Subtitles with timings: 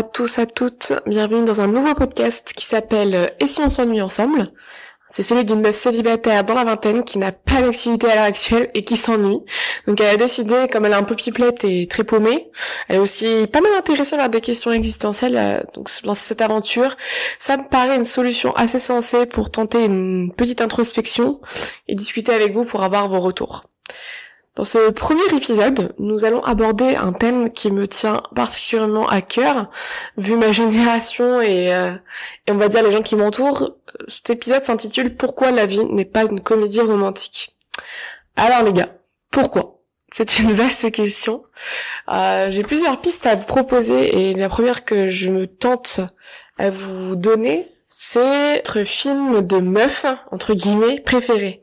[0.00, 0.94] à tous, à toutes.
[1.04, 4.46] Bienvenue dans un nouveau podcast qui s'appelle Et si on s'ennuie ensemble?
[5.10, 8.70] C'est celui d'une meuf célibataire dans la vingtaine qui n'a pas d'activité à l'heure actuelle
[8.72, 9.40] et qui s'ennuie.
[9.86, 12.48] Donc elle a décidé, comme elle est un peu pipelette et très paumée,
[12.88, 16.40] elle est aussi pas mal intéressée par des questions existentielles, euh, donc se lancer cette
[16.40, 16.96] aventure.
[17.38, 21.42] Ça me paraît une solution assez sensée pour tenter une petite introspection
[21.88, 23.64] et discuter avec vous pour avoir vos retours.
[24.56, 29.70] Dans ce premier épisode, nous allons aborder un thème qui me tient particulièrement à cœur,
[30.16, 31.94] vu ma génération et, euh,
[32.46, 33.76] et on va dire les gens qui m'entourent.
[34.08, 37.56] Cet épisode s'intitule Pourquoi la vie n'est pas une comédie romantique?
[38.36, 38.88] Alors les gars,
[39.30, 39.80] pourquoi?
[40.10, 41.44] C'est une vaste question.
[42.08, 46.00] Euh, J'ai plusieurs pistes à vous proposer et la première que je me tente
[46.58, 51.60] à vous donner, c'est votre film de meuf, entre guillemets, préféré.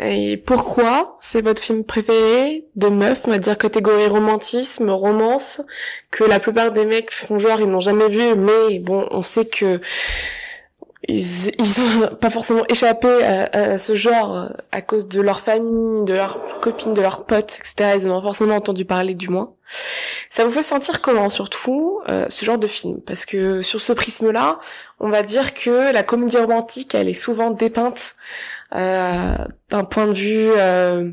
[0.00, 5.60] Et pourquoi c'est votre film préféré de meuf, on va dire catégorie romantisme, romance,
[6.10, 9.44] que la plupart des mecs font genre ils n'ont jamais vu, mais bon, on sait
[9.44, 9.80] que
[11.08, 16.04] ils, ils ont pas forcément échappé à, ce genre euh, à cause de leur famille,
[16.04, 17.98] de leurs copines, de leurs potes, etc.
[18.00, 19.54] Ils en ont forcément entendu parler du moins.
[20.28, 23.00] Ça vous fait sentir comment, surtout, euh, ce genre de film?
[23.00, 24.58] Parce que sur ce prisme-là,
[25.00, 28.16] on va dire que la comédie romantique, elle est souvent dépeinte
[28.74, 29.36] euh,
[29.70, 31.10] d'un point de vue euh,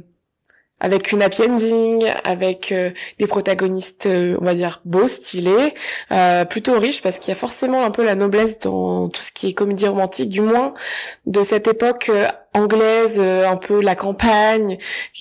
[0.83, 5.73] avec une happy ending, avec euh, des protagonistes, euh, on va dire, beaux, stylés,
[6.11, 9.31] euh, plutôt riches, parce qu'il y a forcément un peu la noblesse dans tout ce
[9.31, 10.73] qui est comédie romantique, du moins
[11.25, 12.11] de cette époque
[12.53, 14.77] anglaise, un peu la campagne,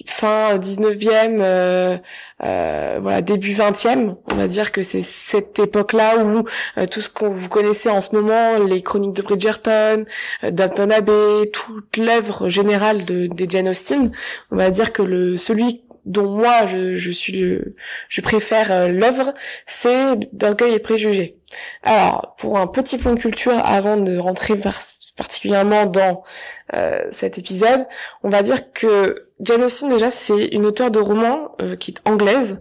[0.07, 4.17] fin 19e, euh, voilà, début 20e.
[4.31, 6.45] On va dire que c'est cette époque-là où
[6.91, 10.05] tout ce qu'on vous connaissez en ce moment, les chroniques de Bridgerton,
[10.43, 14.11] Downton Abbey, toute l'œuvre générale de, des Jane Austen,
[14.51, 17.73] on va dire que le celui dont moi je, je suis le,
[18.09, 19.33] je préfère euh, l'œuvre,
[19.67, 21.37] c'est d'orgueil et préjugés.
[21.83, 24.55] Alors, pour un petit point de culture, avant de rentrer
[25.17, 26.23] particulièrement dans
[26.75, 27.87] euh, cet épisode,
[28.23, 32.09] on va dire que Jane Austen, déjà, c'est une auteure de romans euh, qui est
[32.09, 32.61] anglaise,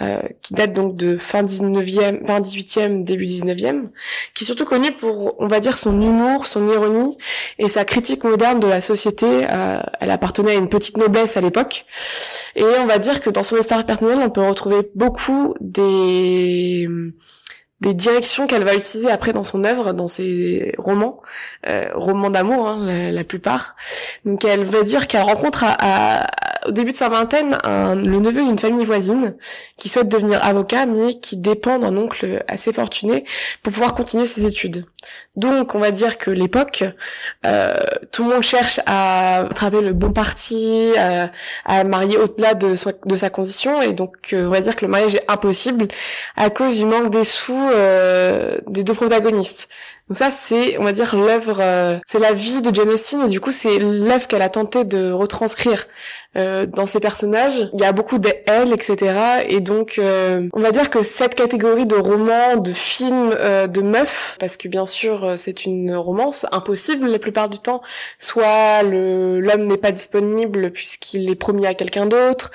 [0.00, 3.88] euh, qui date donc de fin 19e, fin 18e, début 19e,
[4.34, 7.18] qui est surtout connue pour, on va dire, son humour, son ironie
[7.58, 9.26] et sa critique moderne de la société.
[10.00, 11.84] elle appartenait à une petite noblesse à l'époque.
[12.56, 16.88] Et on va dire que dans son histoire personnelle, on peut retrouver beaucoup des
[17.82, 21.20] des directions qu'elle va utiliser après dans son œuvre, dans ses romans,
[21.68, 23.74] euh, romans d'amour hein, la, plupart.
[24.24, 26.26] Donc elle va dire qu'elle rencontre à,
[26.66, 29.34] au début de sa vingtaine le neveu d'une famille voisine
[29.76, 33.24] qui souhaite devenir avocat mais qui dépend d'un oncle assez fortuné
[33.62, 34.86] pour pouvoir continuer ses études.
[35.36, 36.84] Donc on va dire que l'époque,
[37.46, 37.74] euh,
[38.12, 40.92] tout le monde cherche à attraper le bon parti,
[41.64, 42.74] à, marier au-delà de,
[43.06, 45.88] de, sa condition et donc euh, on va dire que le mariage est impossible
[46.36, 49.68] à cause du manque des sous euh, des deux protagonistes.
[50.08, 53.28] Donc ça, c'est, on va dire, l'œuvre, euh, c'est la vie de Jane Austen et
[53.28, 55.86] du coup, c'est l'œuvre qu'elle a tenté de retranscrire
[56.36, 57.70] euh, dans ses personnages.
[57.72, 59.44] Il y a beaucoup de elle, etc.
[59.48, 64.36] Et donc, euh, on va dire que cette catégorie de romans, de films, de meufs,
[64.40, 67.80] parce que bien sûr, c'est une romance impossible la plupart du temps.
[68.18, 72.50] Soit l'homme n'est pas disponible puisqu'il est promis à quelqu'un d'autre,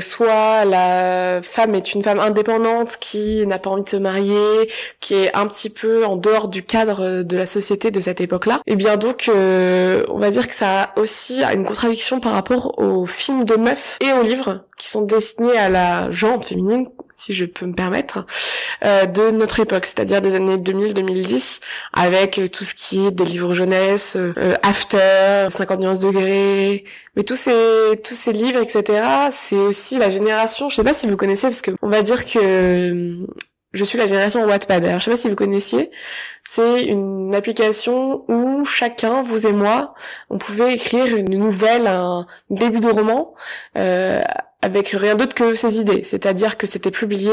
[0.00, 4.70] soit la femme est une femme indépendante qui n'a pas envie de se marier,
[5.00, 8.60] qui est un petit peu en dehors du cadre de la société de cette époque-là.
[8.66, 12.78] Et bien donc, euh, on va dire que ça a aussi une contradiction par rapport
[12.78, 17.32] aux films de meufs et aux livres qui sont destinés à la gente féminine, si
[17.32, 18.26] je peux me permettre,
[18.84, 21.60] euh, de notre époque, c'est-à-dire des années 2000-2010,
[21.94, 26.84] avec tout ce qui est des livres jeunesse, euh, After, 50 nuances degrés,
[27.16, 29.02] mais tous ces tous ces livres, etc.
[29.30, 30.68] C'est aussi la génération.
[30.68, 33.26] Je sais pas si vous connaissez, parce que on va dire que
[33.76, 34.84] je suis la génération Wattpad.
[34.84, 35.90] Alors, je sais pas si vous connaissiez.
[36.44, 39.94] C'est une application où chacun, vous et moi,
[40.30, 43.34] on pouvait écrire une nouvelle, un début de roman,
[43.76, 44.22] euh,
[44.62, 46.02] avec rien d'autre que ses idées.
[46.02, 47.32] C'est-à-dire que c'était publié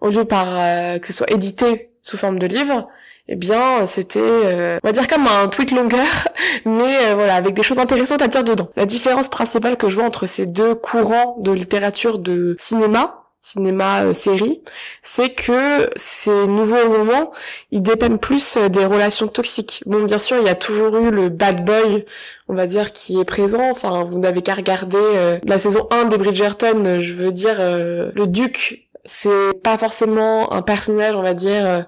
[0.00, 2.88] au lieu par euh, que ce soit édité sous forme de livre,
[3.28, 6.28] eh bien, c'était, euh, on va dire comme un tweet longueur,
[6.64, 8.68] mais voilà, avec des choses intéressantes à dire dedans.
[8.74, 14.04] La différence principale que je vois entre ces deux courants de littérature de cinéma, cinéma
[14.04, 14.62] euh, série,
[15.02, 17.32] c'est que ces nouveaux romans,
[17.72, 19.82] ils dépeignent plus euh, des relations toxiques.
[19.84, 22.06] Bon, bien sûr, il y a toujours eu le bad boy,
[22.48, 23.68] on va dire, qui est présent.
[23.70, 28.26] Enfin, vous n'avez qu'à regarder euh, la saison 1 des Bridgerton, je veux dire, le
[28.26, 31.84] duc, c'est pas forcément un personnage, on va dire,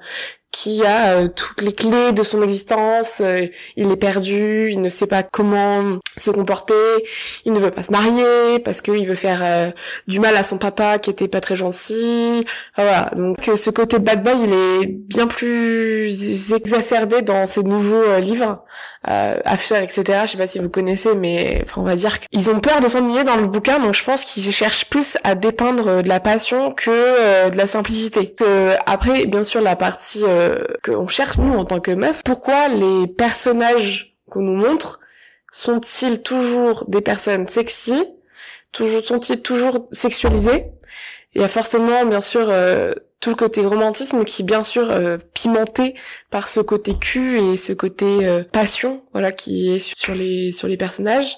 [0.55, 4.89] qui a euh, toutes les clés de son existence, euh, il est perdu, il ne
[4.89, 6.75] sait pas comment se comporter,
[7.45, 9.73] il ne veut pas se marier parce qu'il veut faire euh,
[10.07, 12.47] du mal à son papa qui était pas très gentil.
[12.77, 18.63] Voilà, donc ce côté bad boy, il est bien plus exacerbé dans ces nouveaux livres,
[19.09, 20.21] euh, After, etc.
[20.25, 22.87] Je sais pas si vous connaissez, mais enfin, on va dire qu'ils ont peur de
[22.87, 26.73] s'ennuyer dans le bouquin, donc je pense qu'ils cherchent plus à dépeindre de la passion
[26.73, 28.37] que de la simplicité.
[28.87, 30.25] Après, bien sûr, la partie
[30.83, 32.23] qu'on cherche nous en tant que meuf.
[32.25, 35.01] Pourquoi les personnages qu'on nous montre
[35.53, 38.05] sont-ils toujours des personnes sexy
[38.73, 40.67] Toujours sont-ils toujours sexualisés?
[41.35, 45.17] Il y a forcément bien sûr euh, tout le côté romantisme qui bien sûr euh,
[45.33, 45.95] pimenté
[46.31, 50.69] par ce côté cul et ce côté euh, passion voilà qui est sur les sur
[50.69, 51.37] les personnages.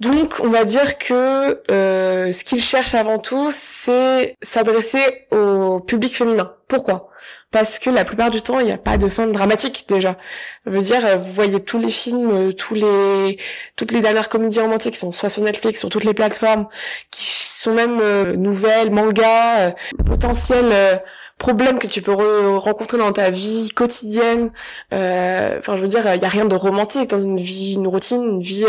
[0.00, 5.28] Donc, on va dire que ce qu'il cherche avant tout, c'est s'adresser
[5.80, 6.54] public féminin.
[6.68, 7.10] Pourquoi?
[7.50, 10.16] Parce que la plupart du temps, il n'y a pas de fin dramatique déjà.
[10.64, 13.38] Je veux dire, vous voyez tous les films, euh, tous les,
[13.76, 16.66] toutes les dernières comédies romantiques sont soit sur Netflix, sur toutes les plateformes,
[17.10, 19.70] qui sont même euh, nouvelles, mangas, euh,
[20.06, 21.02] potentiels
[21.42, 24.52] problèmes que tu peux rencontrer dans ta vie quotidienne.
[24.94, 27.88] Euh, enfin, je veux dire, il y a rien de romantique dans une vie, une
[27.88, 28.64] routine, une vie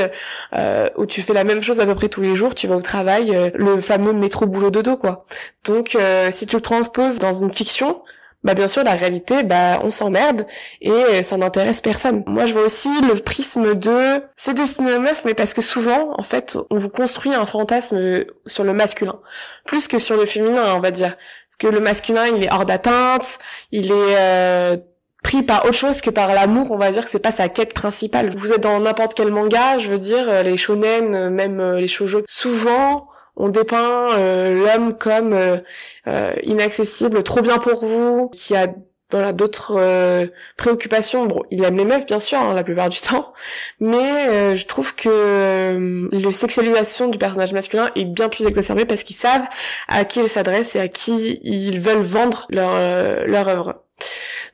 [0.55, 2.55] euh, où tu fais la même chose à peu près tous les jours.
[2.55, 5.23] Tu vas au travail, euh, le fameux métro boulot dodo, quoi.
[5.65, 5.95] Donc,
[6.31, 8.01] si tu le transposes dans une fiction,
[8.43, 10.45] bah bien sûr la réalité bah on s'emmerde
[10.81, 12.23] et ça n'intéresse personne.
[12.27, 16.13] Moi je vois aussi le prisme de c'est destiné aux meufs mais parce que souvent
[16.17, 19.19] en fait on vous construit un fantasme sur le masculin
[19.65, 21.15] plus que sur le féminin on va dire
[21.47, 23.39] parce que le masculin il est hors d'atteinte,
[23.71, 24.77] il est euh,
[25.23, 27.73] pris par autre chose que par l'amour, on va dire que c'est pas sa quête
[27.73, 28.29] principale.
[28.29, 33.07] Vous êtes dans n'importe quel manga, je veux dire les shonen, même les shoujo, souvent
[33.35, 35.57] on dépeint euh, l'homme comme euh,
[36.07, 38.67] euh, inaccessible, trop bien pour vous, qui a
[39.11, 39.79] voilà d'autres
[40.57, 41.27] préoccupations.
[41.27, 43.33] Bon, il aime les meufs bien sûr hein, la plupart du temps,
[43.79, 49.15] mais je trouve que le sexualisation du personnage masculin est bien plus exacerbée parce qu'ils
[49.15, 49.45] savent
[49.87, 52.71] à qui ils s'adressent et à qui ils veulent vendre leur
[53.27, 53.83] leur œuvre.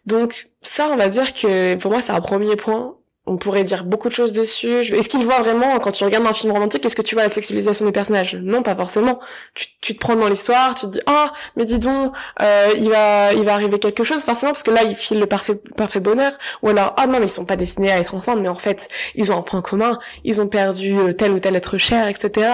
[0.05, 2.98] Donc ça, on va dire que pour moi c'est un premier point
[3.29, 4.79] on pourrait dire beaucoup de choses dessus.
[4.79, 7.29] Est-ce qu'il voit vraiment, quand tu regardes un film romantique, est-ce que tu vois la
[7.29, 8.35] sexualisation des personnages?
[8.35, 9.19] Non, pas forcément.
[9.53, 13.33] Tu, te prends dans l'histoire, tu te dis ah, mais dis donc, euh, il va,
[13.33, 16.31] il va arriver quelque chose forcément parce que là, il file le parfait, parfait bonheur.
[16.63, 18.87] Ou alors ah non, mais ils sont pas destinés à être ensemble, mais en fait,
[19.13, 22.47] ils ont un point commun, ils ont perdu euh, tel ou tel être cher, etc.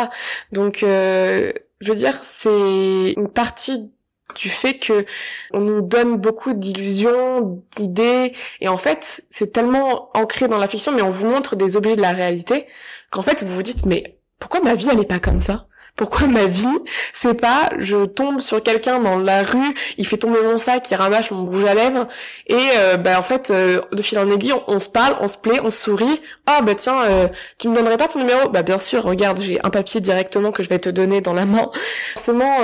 [0.51, 3.89] Donc, euh, je veux dire, c'est une partie
[4.33, 5.05] du fait que
[5.53, 8.31] on nous donne beaucoup d'illusions, d'idées,
[8.61, 11.95] et en fait, c'est tellement ancré dans la fiction, mais on vous montre des objets
[11.95, 12.67] de la réalité,
[13.11, 15.67] qu'en fait, vous vous dites, mais pourquoi ma vie, elle est pas comme ça?
[15.95, 16.67] Pourquoi ma vie,
[17.13, 20.95] c'est pas je tombe sur quelqu'un dans la rue, il fait tomber mon sac, il
[20.95, 22.07] ramasse mon rouge à lèvres
[22.47, 25.37] et euh, bah en fait euh, de fil en aiguille on, se parle, on se
[25.37, 26.21] plaît, on sourit.
[26.45, 27.27] Ah bah tiens, euh,
[27.57, 28.49] tu me donnerais pas ton numéro?
[28.49, 31.45] Bah bien sûr, regarde, j'ai un papier directement que je vais te donner dans la
[31.45, 31.69] main.
[32.13, 32.57] Forcément,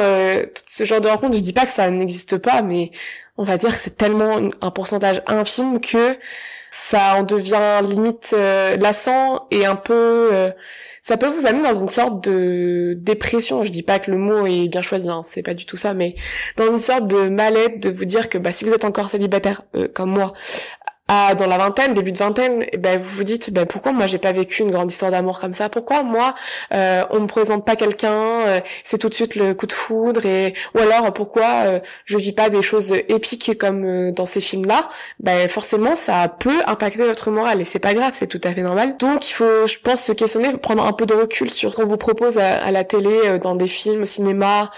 [0.68, 2.92] ce genre de rencontre, je dis pas que ça n'existe pas, mais
[3.38, 6.18] on va dire que c'est tellement un pourcentage infime que
[6.72, 8.34] ça en devient limite
[8.80, 10.52] lassant et un peu
[11.02, 13.64] ça peut vous amener dans une sorte de dépression.
[13.64, 15.94] Je dis pas que le mot est bien choisi, hein, c'est pas du tout ça,
[15.94, 16.16] mais
[16.58, 19.64] dans une sorte de mal-être de vous dire que bah, si vous êtes encore célibataire
[19.76, 20.34] euh, comme moi,
[21.38, 24.18] dans la vingtaine, début de vingtaine, eh ben vous vous dites ben pourquoi moi j'ai
[24.18, 25.68] pas vécu une grande histoire d'amour comme ça?
[25.68, 26.36] Pourquoi moi
[26.74, 30.26] euh, on me présente pas quelqu'un, euh, c'est tout de suite le coup de foudre
[30.26, 34.40] et ou alors pourquoi euh, je vis pas des choses épiques comme euh, dans ces
[34.40, 34.88] films-là?
[35.20, 38.62] Ben forcément ça peut impacter votre morale et c'est pas grave, c'est tout à fait
[38.62, 38.96] normal.
[38.98, 41.86] Donc il faut je pense se questionner, prendre un peu de recul sur ce qu'on
[41.86, 44.70] vous propose à, à, la télé, dans des films, au cinéma,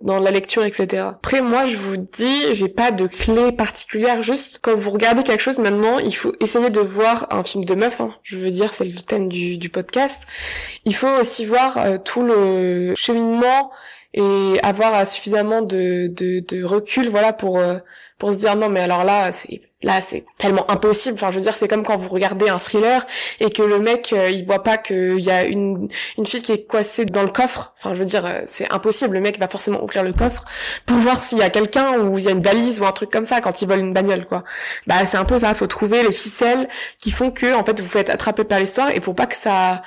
[0.00, 1.04] dans la lecture, etc.
[1.16, 5.40] Après moi je vous dis, j'ai pas de clé particulière, juste quand vous regardez quelque
[5.42, 8.14] chose maintenant, il faut essayer de voir un film de meuf, hein.
[8.22, 10.26] je veux dire, c'est le thème du, du, podcast.
[10.84, 13.70] Il faut aussi voir euh, tout le cheminement
[14.14, 17.78] et avoir suffisamment de, de, de recul, voilà, pour euh,
[18.20, 21.14] pour se dire non mais alors là c'est là c'est tellement impossible.
[21.14, 23.04] Enfin je veux dire c'est comme quand vous regardez un thriller
[23.40, 26.52] et que le mec euh, il voit pas qu'il y a une une fille qui
[26.52, 27.72] est coincée dans le coffre.
[27.78, 29.14] Enfin je veux dire euh, c'est impossible.
[29.14, 30.44] Le mec va forcément ouvrir le coffre
[30.84, 33.10] pour voir s'il y a quelqu'un ou il y a une balise ou un truc
[33.10, 34.44] comme ça quand il vole une bagnole quoi.
[34.86, 35.54] Bah c'est un peu ça.
[35.54, 39.00] Faut trouver les ficelles qui font que en fait vous faites attraper par l'histoire et
[39.00, 39.80] pour pas que ça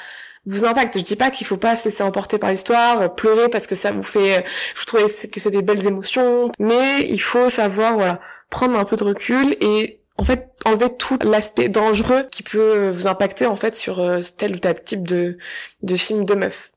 [0.46, 0.98] vous impacte.
[0.98, 3.76] Je dis pas qu'il faut pas se laisser emporter par l'histoire, euh, pleurer parce que
[3.76, 4.42] ça vous fait, euh,
[4.76, 8.20] vous trouvez que c'est des belles émotions, mais il faut savoir, voilà,
[8.50, 13.08] prendre un peu de recul et en fait enlever tout l'aspect dangereux qui peut vous
[13.08, 15.38] impacter en fait sur euh, tel ou tel type de
[15.82, 16.73] de film de meuf.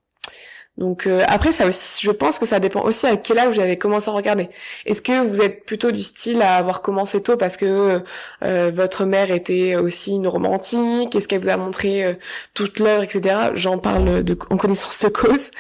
[0.79, 3.61] Donc euh, après ça aussi, je pense que ça dépend aussi à quel âge vous
[3.61, 4.49] avez commencé à regarder.
[4.85, 8.03] Est-ce que vous êtes plutôt du style à avoir commencé tôt parce que
[8.43, 11.17] euh, votre mère était aussi une romantique?
[11.17, 12.15] Est-ce qu'elle vous a montré euh,
[12.53, 13.37] toute l'heure, etc.
[13.55, 15.51] J'en parle en connaissance de cause.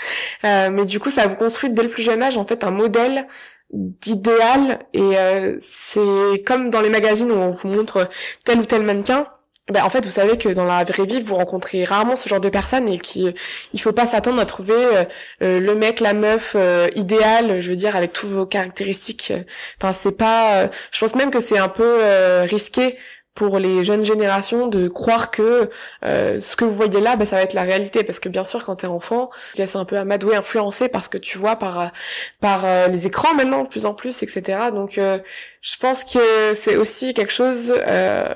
[0.42, 3.26] mais du coup, ça vous construit dès le plus jeune âge en fait un modèle
[3.72, 5.16] d'idéal et
[5.58, 8.08] c'est comme dans les magazines où on vous montre
[8.44, 9.26] tel ou tel mannequin
[9.68, 12.40] ben, en fait, vous savez que dans la vraie vie, vous rencontrez rarement ce genre
[12.40, 13.34] de personnes et qu'il
[13.72, 15.04] il faut pas s'attendre à trouver euh,
[15.42, 19.32] euh, le mec, la meuf euh, idéal, je veux dire, avec toutes vos caractéristiques.
[19.80, 20.70] Enfin, c'est pas.
[20.92, 22.00] je pense même que c'est un peu
[22.44, 22.96] risqué
[23.36, 25.70] pour les jeunes générations de croire que
[26.04, 28.02] euh, ce que vous voyez là, bah, ça va être la réalité.
[28.02, 31.08] Parce que bien sûr, quand t'es enfant, tu es un peu amadoué, influencé par ce
[31.08, 31.92] que tu vois par
[32.40, 34.70] par euh, les écrans maintenant, de plus en plus, etc.
[34.72, 35.18] Donc, euh,
[35.60, 37.74] je pense que c'est aussi quelque chose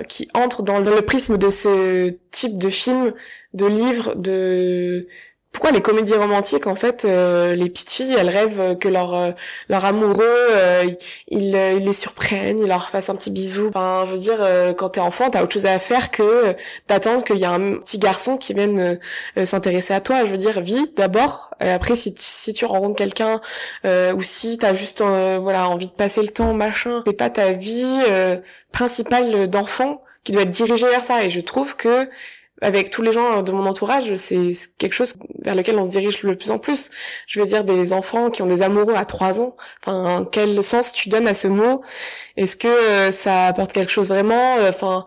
[0.09, 3.13] qui entre dans le prisme de ce type de film,
[3.55, 5.09] de livre, de
[5.53, 9.33] pourquoi les comédies romantiques en fait euh, les petites filles elles rêvent que leur euh,
[9.69, 10.85] leur amoureux euh,
[11.29, 13.69] il, les surprenne il leur fasse un petit bisou.
[13.69, 14.39] Enfin je veux dire
[14.79, 16.55] quand t'es enfant t'as autre chose à faire que
[16.89, 18.99] d'attendre qu'il y a un petit garçon qui vienne
[19.45, 20.25] s'intéresser à toi.
[20.25, 23.41] Je veux dire vis d'abord après si tu, si tu rencontres quelqu'un
[23.85, 28.01] ou si t'as juste voilà envie de passer le temps machin c'est pas ta vie
[28.73, 31.25] principale d'enfant qui doit être dirigée vers ça.
[31.25, 32.09] Et je trouve que
[32.61, 36.23] avec tous les gens de mon entourage, c'est quelque chose vers lequel on se dirige
[36.23, 36.91] le plus en plus.
[37.27, 39.55] Je veux dire des enfants qui ont des amoureux à trois ans.
[39.83, 41.83] Enfin, quel sens tu donnes à ce mot?
[42.37, 44.57] Est-ce que euh, ça apporte quelque chose vraiment?
[44.69, 45.07] Enfin,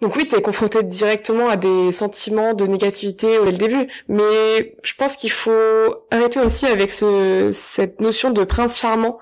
[0.00, 4.76] donc oui, tu es confronté directement à des sentiments de négativité dès le début, mais
[4.82, 5.50] je pense qu'il faut
[6.10, 9.18] arrêter aussi avec ce, cette notion de prince charmant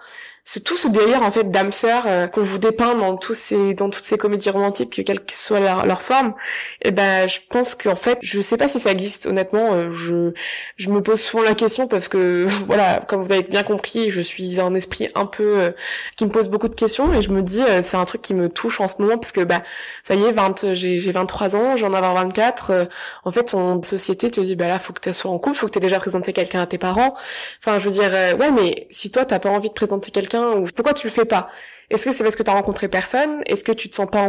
[0.48, 3.74] c'est tout ce délire en fait d'âme sœur euh, qu'on vous dépeint dans tous ces
[3.74, 6.34] dans toutes ces comédies romantiques quelle que soit leur, leur forme.
[6.82, 9.90] Et eh ben je pense qu'en fait je sais pas si ça existe honnêtement euh,
[9.90, 10.32] je
[10.76, 14.20] je me pose souvent la question parce que voilà comme vous avez bien compris je
[14.20, 15.72] suis un esprit un peu euh,
[16.16, 18.48] qui me pose beaucoup de questions et je me dis c'est un truc qui me
[18.48, 19.64] touche en ce moment parce que bah
[20.04, 22.88] ça y est 20 j'ai j'ai 23 ans j'en ai 24
[23.24, 25.66] en fait son société te dit bah là faut que tu sois en couple faut
[25.66, 27.14] que tu aies déjà présenté quelqu'un à tes parents.
[27.58, 30.66] Enfin je veux dire ouais mais si toi t'as pas envie de présenter quelqu'un ou
[30.74, 31.48] pourquoi tu le fais pas?
[31.90, 33.42] Est-ce que c'est parce que tu as rencontré personne?
[33.46, 34.28] Est-ce que tu te sens pas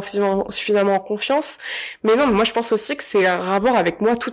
[0.49, 1.57] suffisamment, en confiance?
[2.03, 4.31] Mais non, moi je pense aussi que c'est un rapport avec moi tout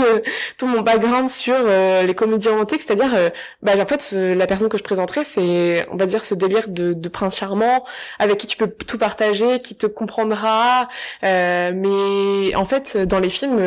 [0.00, 0.20] euh,
[0.62, 3.30] mon background sur euh, les comédies romantiques, c'est-à-dire euh,
[3.62, 7.08] bah en fait la personne que je présenterai c'est on va dire ce délire de,
[7.08, 7.84] prince charmant
[8.18, 10.88] avec qui tu peux tout partager, qui te comprendra.
[11.22, 13.60] Mais en fait dans les films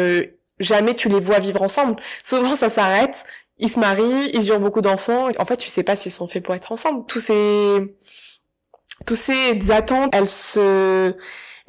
[0.59, 1.95] jamais tu les vois vivre ensemble.
[2.23, 3.23] Souvent ça s'arrête
[3.59, 5.29] ils se marient, ils eurent beaucoup d'enfants.
[5.37, 7.05] En fait, tu sais pas s'ils sont faits pour être ensemble.
[7.07, 7.95] Tous ces,
[9.05, 11.15] tous ces attentes, elles se,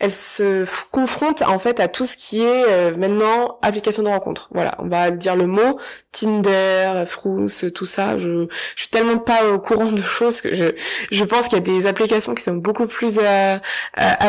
[0.00, 4.48] elle se confronte en fait à tout ce qui est euh, maintenant application de rencontre.
[4.52, 5.78] Voilà, on va dire le mot
[6.12, 8.16] Tinder, Fruits, tout ça.
[8.16, 10.66] Je, je suis tellement pas au courant de choses que je,
[11.10, 13.60] je pense qu'il y a des applications qui sont beaucoup plus à,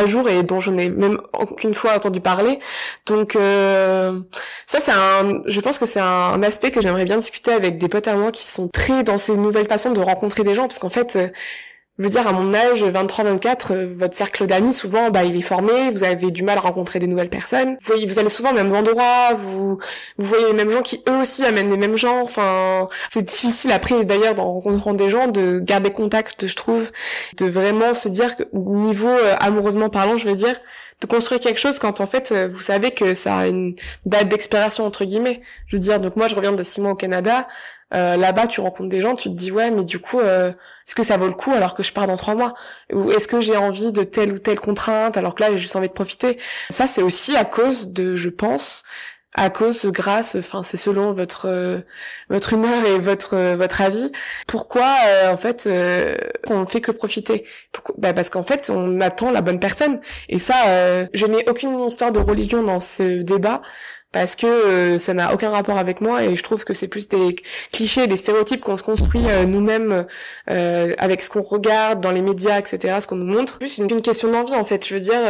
[0.06, 2.58] jour et dont je n'ai même aucune fois entendu parler.
[3.06, 4.20] Donc euh,
[4.66, 7.88] ça c'est un, je pense que c'est un, aspect que j'aimerais bien discuter avec des
[7.88, 10.78] potes à moi qui sont très dans ces nouvelles façons de rencontrer des gens parce
[10.78, 11.28] qu'en fait euh,
[11.98, 15.42] je veux dire, à mon âge, 23-24, euh, votre cercle d'amis, souvent, bah, il est
[15.42, 17.72] formé, vous avez du mal à rencontrer des nouvelles personnes.
[17.72, 19.78] Vous voyez, vous allez souvent aux mêmes endroits, vous,
[20.16, 22.22] vous voyez les mêmes gens qui, eux aussi, amènent les mêmes gens.
[22.22, 26.90] Enfin, c'est difficile après, d'ailleurs, d'en rencontrant des gens, de garder contact, je trouve,
[27.36, 30.58] de vraiment se dire que, niveau euh, amoureusement parlant, je veux dire,
[31.02, 33.74] de construire quelque chose quand en fait euh, vous savez que ça a une
[34.06, 35.42] date d'expiration entre guillemets.
[35.66, 37.48] Je veux dire donc moi je reviens de six mois au Canada,
[37.92, 40.50] euh, là-bas tu rencontres des gens, tu te dis ouais mais du coup euh,
[40.86, 42.54] est-ce que ça vaut le coup alors que je pars dans trois mois?
[42.92, 45.76] Ou est-ce que j'ai envie de telle ou telle contrainte alors que là j'ai juste
[45.76, 46.38] envie de profiter?
[46.70, 48.84] Ça c'est aussi à cause de je pense
[49.34, 51.80] à cause, grâce, enfin c'est selon votre euh,
[52.28, 54.12] votre humeur et votre euh, votre avis.
[54.46, 55.68] Pourquoi euh, en fait
[56.50, 57.44] on fait que profiter?
[57.98, 60.00] Bah, parce qu'en fait on attend la bonne personne.
[60.28, 60.54] Et ça
[61.14, 63.62] je n'ai aucune histoire de religion dans ce débat
[64.12, 67.08] parce que euh, ça n'a aucun rapport avec moi et je trouve que c'est plus
[67.08, 67.34] des
[67.72, 70.06] clichés, des stéréotypes qu'on se construit euh, nous-mêmes
[70.50, 73.58] euh, avec ce qu'on regarde dans les médias, etc., ce qu'on nous montre.
[73.58, 74.86] Plus une, question d'envie en fait.
[74.86, 75.20] Je veux dire,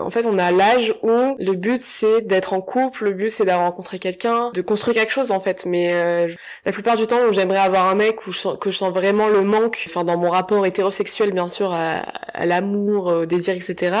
[0.00, 3.44] en fait, on a l'âge où le but c'est d'être en couple, le but c'est
[3.44, 5.66] d'avoir rencontré quelqu'un, de construire quelque chose en fait.
[5.66, 6.28] Mais
[6.64, 9.28] la plupart du temps j'aimerais avoir un mec où je sens, que je sens vraiment
[9.28, 13.96] le manque, enfin dans mon rapport hétérosexuel bien sûr à, à l'amour, au désir, etc.,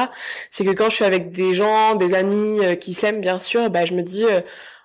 [0.50, 3.84] c'est que quand je suis avec des gens, des amis qui s'aiment bien sûr, bah
[3.84, 4.40] je me dis euh,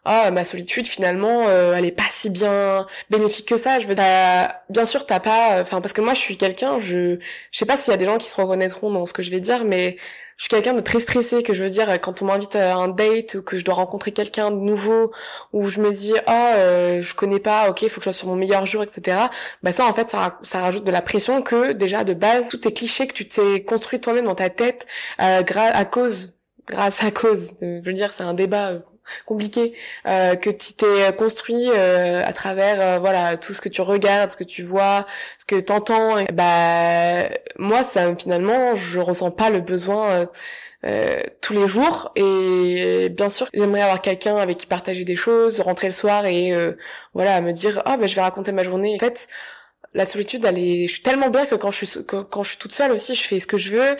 [0.05, 3.79] ah ma solitude finalement euh, elle est pas si bien bénéfique que ça.
[3.79, 7.17] Je veux bien sûr t'as pas enfin parce que moi je suis quelqu'un je
[7.51, 9.31] je sais pas s'il y a des gens qui se reconnaîtront dans ce que je
[9.31, 9.95] vais dire mais
[10.37, 12.87] je suis quelqu'un de très stressé que je veux dire quand on m'invite à un
[12.87, 15.11] date ou que je dois rencontrer quelqu'un de nouveau
[15.53, 18.27] ou je me dis ah oh, je connais pas ok faut que je sois sur
[18.27, 19.17] mon meilleur jour etc
[19.63, 22.73] bah ça en fait ça, rajoute de la pression que déjà de base tout est
[22.73, 24.85] cliché que tu t'es construit toi-même dans ta tête
[25.19, 26.37] euh, à cause
[26.67, 28.79] grâce à cause je veux dire c'est un débat euh,
[29.25, 29.73] compliqué
[30.07, 34.31] euh, que tu t'es construit euh, à travers euh, voilà tout ce que tu regardes,
[34.31, 35.05] ce que tu vois,
[35.39, 36.23] ce que t'entends.
[36.33, 40.27] Bah moi ça finalement je ressens pas le besoin
[40.85, 45.59] euh, tous les jours et bien sûr j'aimerais avoir quelqu'un avec qui partager des choses,
[45.61, 46.53] rentrer le soir et
[47.13, 48.95] voilà me dire ah ben je vais raconter ma journée.
[48.95, 49.27] En fait
[49.95, 52.57] la solitude, elle est, je suis tellement bien que quand je suis quand, je suis
[52.57, 53.97] toute seule aussi, je fais ce que je veux,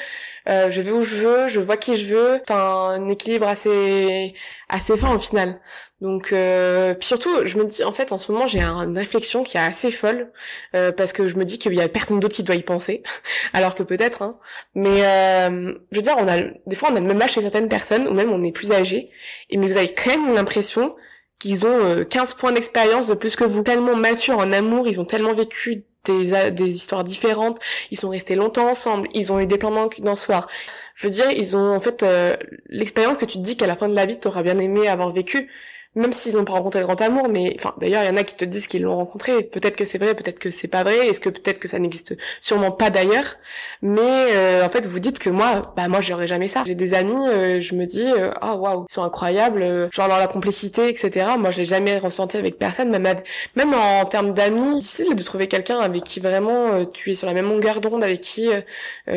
[0.50, 2.42] euh, je vais où je veux, je vois qui je veux.
[2.46, 4.34] T'as un équilibre assez
[4.68, 5.62] assez fin au final.
[6.02, 9.44] Donc euh, puis surtout, je me dis en fait en ce moment j'ai une réflexion
[9.44, 10.32] qui est assez folle
[10.76, 13.02] euh, parce que je me dis qu'il y a personne d'autre qui doit y penser,
[13.54, 14.22] alors que peut-être.
[14.22, 14.38] Hein.
[14.76, 17.42] Mais euh, je veux dire, on a des fois on a le même âge chez
[17.42, 19.10] certaines personnes ou même on est plus âgé,
[19.50, 20.94] et mais vous avez quand même l'impression
[21.40, 23.64] qu'ils ont 15 euh, points d'expérience de plus que vous.
[23.64, 27.60] Tellement matures en amour, ils ont tellement vécu des, des histoires différentes,
[27.92, 30.48] ils sont restés longtemps ensemble, ils ont eu des plans d'un soir.
[30.96, 32.36] Je veux dire, ils ont en fait euh,
[32.70, 34.88] l'expérience que tu te dis qu'à la fin de la vie, tu auras bien aimé
[34.88, 35.50] avoir vécu
[35.96, 38.24] même s'ils n'ont pas rencontré le grand amour, mais enfin d'ailleurs il y en a
[38.24, 39.44] qui te disent qu'ils l'ont rencontré.
[39.44, 41.08] Peut-être que c'est vrai, peut-être que c'est pas vrai.
[41.08, 43.36] Est-ce que peut-être que ça n'existe sûrement pas d'ailleurs?
[43.82, 46.64] Mais euh, en fait vous dites que moi, bah moi j'aurais jamais ça.
[46.66, 50.18] J'ai des amis, euh, je me dis euh, ah waouh ils sont incroyables, genre dans
[50.18, 51.28] la complicité etc.
[51.40, 53.16] Moi je l'ai jamais ressenti avec personne, même
[53.56, 57.34] même en termes d'amis, difficile de trouver quelqu'un avec qui vraiment tu es sur la
[57.34, 58.50] même longueur d'onde, avec qui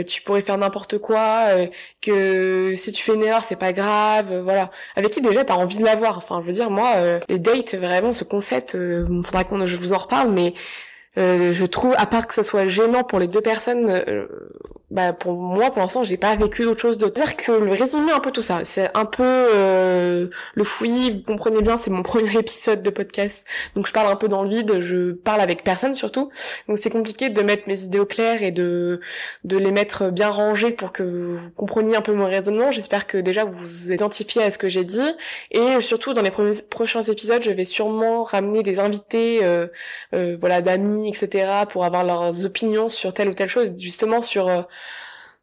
[0.07, 1.47] tu pourrais faire n'importe quoi,
[2.03, 4.71] que si tu fais une erreur c'est pas grave, voilà.
[4.97, 6.19] Avec qui déjà t'as envie de l'avoir.
[6.19, 9.77] Enfin je veux dire moi, euh, les dates, vraiment, ce concept, euh, faudra qu'on je
[9.77, 10.55] vous en reparle, mais
[11.17, 14.27] euh, je trouve, à part que ça soit gênant pour les deux personnes, euh,
[14.91, 18.13] bah pour moi, pour l'instant, j'ai pas vécu autre chose de dire que le résumé
[18.13, 18.61] un peu tout ça.
[18.65, 21.11] C'est un peu euh, le fouillis.
[21.11, 24.43] Vous comprenez bien, c'est mon premier épisode de podcast, donc je parle un peu dans
[24.43, 24.81] le vide.
[24.81, 26.31] Je parle avec personne surtout,
[26.69, 29.01] donc c'est compliqué de mettre mes idées au clair et de
[29.45, 32.71] de les mettre bien rangées pour que vous compreniez un peu mon raisonnement.
[32.71, 35.11] J'espère que déjà vous vous identifiez à ce que j'ai dit
[35.51, 36.33] et surtout dans les
[36.71, 39.41] prochains épisodes, je vais sûrement ramener des invités,
[40.13, 44.63] voilà, d'amis etc., pour avoir leurs opinions sur telle ou telle chose, justement sur euh,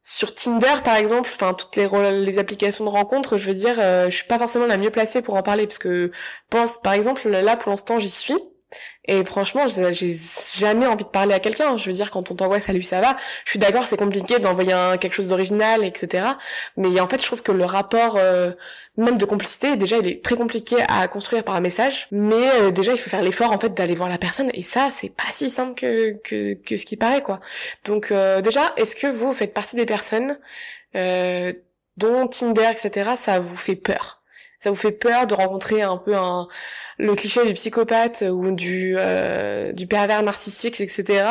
[0.03, 1.87] sur Tinder par exemple, enfin toutes les
[2.21, 5.21] les applications de rencontres, je veux dire, euh, je suis pas forcément la mieux placée
[5.21, 6.11] pour en parler parce que
[6.49, 8.35] pense par exemple là pour l'instant j'y suis
[9.07, 10.15] et franchement, j'ai
[10.57, 11.77] jamais envie de parler à quelqu'un.
[11.77, 13.15] Je veux dire, quand on t'envoie salut, ça va.
[13.45, 16.27] Je suis d'accord, c'est compliqué d'envoyer quelque chose d'original, etc.
[16.77, 18.51] Mais en fait, je trouve que le rapport, euh,
[18.97, 22.07] même de complicité, déjà, il est très compliqué à construire par un message.
[22.11, 24.49] Mais euh, déjà, il faut faire l'effort, en fait, d'aller voir la personne.
[24.53, 26.13] Et ça, c'est pas si simple que,
[26.55, 27.39] que, ce qui paraît, quoi.
[27.85, 30.37] Donc, euh, déjà, est-ce que vous faites partie des personnes
[31.97, 34.14] dont Tinder, etc., ça vous fait peur?
[34.65, 36.47] Ça vous fait peur de rencontrer un peu un
[36.97, 41.25] le cliché du psychopathe ou du euh, du pervers narcissique etc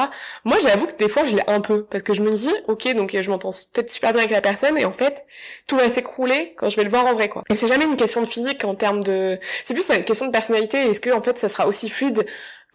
[0.44, 2.94] moi j'avoue que des fois je l'ai un peu parce que je me dis ok
[2.94, 5.24] donc je m'entends peut-être super bien avec la personne et en fait
[5.66, 7.42] tout va s'écrouler quand je vais le voir en vrai quoi.
[7.50, 10.32] Et c'est jamais une question de physique en termes de c'est plus une question de
[10.32, 10.78] personnalité.
[10.78, 12.24] Est-ce que en fait ça sera aussi fluide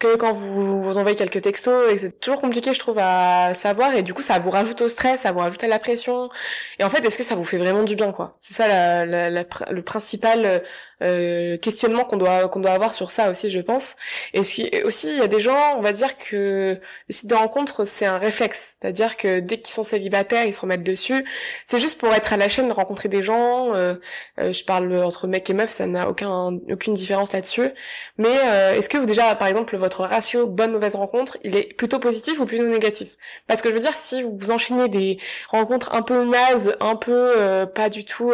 [0.00, 3.94] que quand vous vous envoyez quelques textos et c'est toujours compliqué je trouve à savoir
[3.94, 6.30] et du coup ça vous rajoute au stress ça vous rajoute à la pression.
[6.78, 8.36] Et en fait est-ce que ça vous fait vraiment du bien quoi?
[8.40, 10.62] C'est ça la, la, le principal
[11.02, 13.94] euh, questionnement qu'on doit qu'on doit avoir sur ça aussi je pense.
[14.32, 14.40] Et
[14.84, 18.06] aussi il y a des gens on va dire que les sites de rencontres c'est
[18.06, 18.76] un réflexe.
[18.80, 21.24] C'est-à-dire que dès qu'ils sont célibataires ils se remettent dessus.
[21.66, 23.96] C'est juste pour être à la chaîne rencontrer des gens euh,
[24.38, 27.70] euh, je parle entre mec et meuf ça n'a aucun aucune différence là-dessus.
[28.16, 31.74] Mais euh, est-ce que vous déjà par exemple votre ratio bonne mauvaise rencontre il est
[31.74, 33.16] plutôt positif ou plutôt négatif?
[33.46, 37.66] Parce que je veux dire si vous enchaînez des rencontres un peu nazes un peu
[37.74, 38.32] pas du tout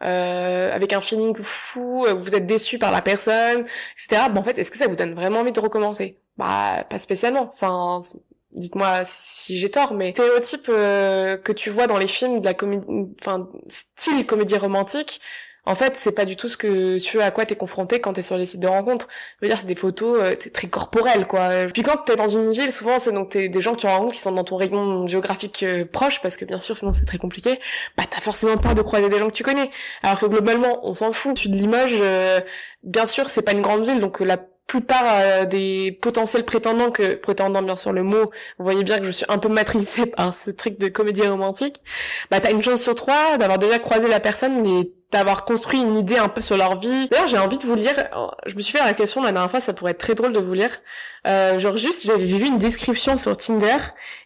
[0.00, 3.60] avec un feeling fou euh, vous êtes déçu par la personne,
[3.94, 4.28] etc.
[4.30, 6.18] Bon, en fait, est-ce que ça vous donne vraiment envie de recommencer?
[6.36, 7.48] Bah, pas spécialement.
[7.52, 8.00] Enfin,
[8.52, 12.54] dites-moi si j'ai tort, mais stéréotype euh, que tu vois dans les films de la
[12.54, 12.86] comédie,
[13.20, 15.20] enfin style comédie romantique,
[15.66, 18.22] en fait, c'est pas du tout ce que tu à quoi t'es confronté quand t'es
[18.22, 19.08] sur les sites de rencontres.
[19.40, 21.66] Je veux dire, c'est des photos euh, très corporelles, quoi.
[21.72, 24.12] Puis quand t'es dans une ville, souvent, c'est donc t'es des gens que tu rencontres
[24.12, 27.18] qui sont dans ton rayon géographique euh, proche, parce que bien sûr, sinon c'est très
[27.18, 27.58] compliqué.
[27.96, 29.68] Bah, t'as forcément peur de croiser des gens que tu connais.
[30.02, 31.36] Alors que globalement, on s'en fout.
[31.36, 32.40] Suis de Limoges, euh,
[32.84, 37.14] bien sûr, c'est pas une grande ville, donc la plupart euh, des potentiels prétendants que
[37.14, 40.34] prétendant bien sûr le mot vous voyez bien que je suis un peu matricée par
[40.34, 41.76] ce truc de comédie romantique
[42.30, 45.96] bah t'as une chance sur trois d'avoir déjà croisé la personne et d'avoir construit une
[45.96, 47.08] idée un peu sur leur vie.
[47.08, 47.94] D'ailleurs, j'ai envie de vous lire.
[48.46, 50.40] Je me suis fait la question la dernière fois, ça pourrait être très drôle de
[50.40, 50.70] vous lire.
[51.26, 53.76] Euh, genre juste, j'avais vu une description sur Tinder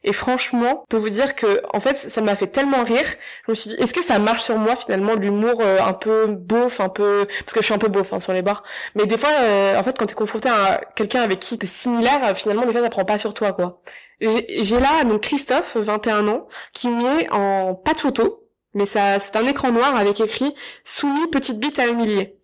[0.04, 3.06] et franchement, je peux vous dire que en fait, ça m'a fait tellement rire.
[3.46, 6.26] Je me suis dit, est-ce que ça marche sur moi finalement l'humour euh, un peu
[6.26, 8.62] beauf, un peu parce que je suis un peu beauf hein, sur les bars.
[8.94, 12.20] Mais des fois, euh, en fait, quand t'es confronté à quelqu'un avec qui t'es similaire,
[12.24, 13.80] euh, finalement, des fois, ça prend pas sur toi, quoi.
[14.20, 19.36] J'ai là donc Christophe, 21 ans, qui met en pas de photo, mais ça, c'est
[19.36, 20.54] un écran noir avec écrit
[20.84, 22.36] soumis petite bite à humilier.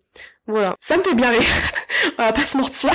[0.47, 1.41] Voilà, ça me fait bien rire.
[2.19, 2.91] On va pas se mentir.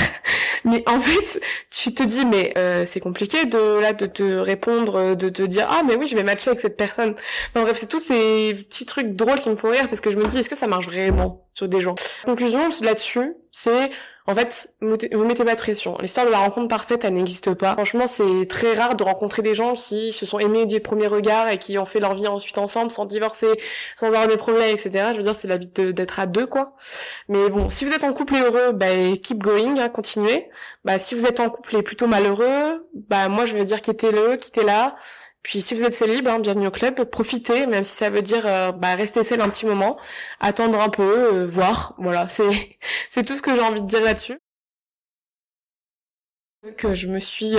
[0.64, 1.40] Mais en fait,
[1.70, 5.66] tu te dis mais euh, c'est compliqué de là de te répondre, de te dire
[5.68, 7.14] ah mais oui je vais matcher avec cette personne.
[7.50, 10.16] Enfin, bref, c'est tous ces petits trucs drôles qui me font rire parce que je
[10.16, 11.44] me dis est-ce que ça marche vraiment?
[11.54, 11.94] Sur des gens.
[12.24, 13.90] Conclusion là-dessus, c'est
[14.26, 15.98] en fait, vous mettez pas de pression.
[15.98, 17.72] L'histoire de la rencontre parfaite, elle n'existe pas.
[17.72, 21.48] Franchement, c'est très rare de rencontrer des gens qui se sont aimés du premier regard
[21.48, 23.50] et qui ont fait leur vie ensuite ensemble, sans divorcer,
[23.98, 25.08] sans avoir des problèmes, etc.
[25.10, 26.76] Je veux dire, c'est la vie d'être à deux, quoi.
[27.28, 28.86] Mais bon, si vous êtes en couple et heureux, bah,
[29.20, 30.48] keep going, hein, continuez.
[30.84, 34.36] Bah, si vous êtes en couple et plutôt malheureux, bah, moi, je veux dire, quittez-le,
[34.36, 34.94] quittez-la.
[35.42, 38.46] Puis si vous êtes célib, hein, bienvenue au club, profitez, même si ça veut dire
[38.46, 39.98] euh, bah, rester seul un petit moment,
[40.40, 42.50] attendre un peu, euh, voir, voilà, c'est
[43.10, 44.38] c'est tout ce que j'ai envie de dire là-dessus
[46.76, 47.56] que je me suis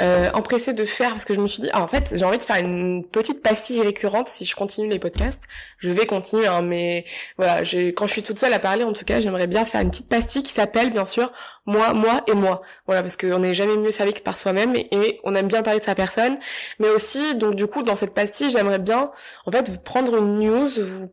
[0.00, 2.38] euh, empressée de faire parce que je me suis dit ah, en fait j'ai envie
[2.38, 5.44] de faire une petite pastille récurrente si je continue les podcasts.
[5.78, 7.04] Je vais continuer hein, mais
[7.38, 9.80] voilà j'ai quand je suis toute seule à parler en tout cas j'aimerais bien faire
[9.80, 11.30] une petite pastille qui s'appelle bien sûr
[11.66, 12.62] moi moi et moi.
[12.86, 15.78] Voilà parce qu'on n'est jamais mieux servi que par soi-même et, on aime bien parler
[15.78, 16.36] de sa personne.
[16.80, 19.12] Mais aussi donc du coup dans cette pastille j'aimerais bien
[19.46, 21.08] en fait vous prendre une news vous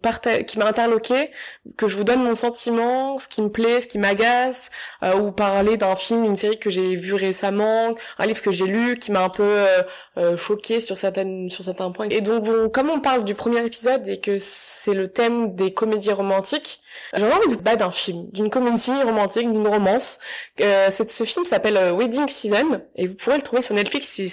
[0.48, 1.30] qui m'a interloqué
[1.78, 4.72] que je vous donne mon sentiment ce qui me plaît ce qui m'agace
[5.04, 8.66] euh, ou parler d'un film une série que j'ai vu récemment, un livre que j'ai
[8.66, 9.84] lu qui m'a un peu euh,
[10.18, 12.08] euh, choqué sur certaines sur certains points.
[12.10, 16.12] Et donc comme on parle du premier épisode et que c'est le thème des comédies
[16.12, 16.80] romantiques,
[17.14, 20.20] j'avais envie de battre d'un film, d'une comédie romantique, d'une romance.
[20.62, 24.30] Euh, ce film s'appelle euh, Wedding Season et vous pourrez le trouver sur Netflix si,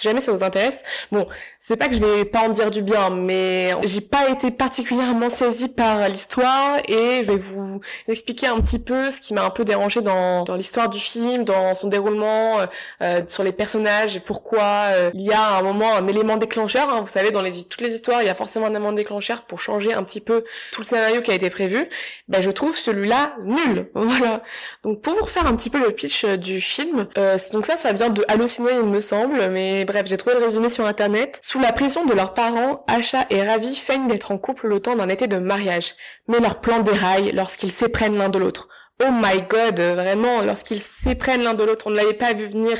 [0.00, 0.82] si jamais ça vous intéresse.
[1.12, 1.26] Bon,
[1.58, 5.28] c'est pas que je vais pas en dire du bien, mais j'ai pas été particulièrement
[5.28, 9.50] saisie par l'histoire et je vais vous expliquer un petit peu ce qui m'a un
[9.50, 12.66] peu dérangé dans, dans l'histoire du film, dans son déroulement, euh,
[13.02, 16.38] euh sur les personnages et pourquoi euh, il y a à un moment un élément
[16.38, 16.88] déclencheur.
[16.88, 17.02] Hein.
[17.02, 19.60] Vous savez, dans les, toutes les histoires, il y a forcément un élément déclencheur pour
[19.60, 21.88] changer un petit peu tout le scénario qui a été prévu.
[22.28, 23.90] Ben, je trouve celui-là nul.
[24.20, 24.42] Voilà.
[24.82, 27.06] Donc pour vous refaire un petit peu le pitch euh, du film,
[27.52, 30.68] donc ça, ça vient de Halluciné, il me semble, mais bref, j'ai trouvé le résumé
[30.68, 31.40] sur internet.
[31.42, 34.94] Sous la pression de leurs parents, Asha et Ravi feignent d'être en couple le temps
[34.94, 35.94] d'un été de mariage.
[36.28, 38.68] Mais leur plan déraille lorsqu'ils s'éprennent l'un de l'autre.
[39.02, 42.76] Oh my god, vraiment, lorsqu'ils s'éprennent l'un de l'autre, on ne l'avait pas vu venir.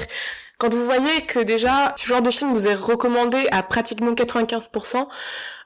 [0.60, 5.06] Quand vous voyez que déjà ce genre de film vous est recommandé à pratiquement 95%,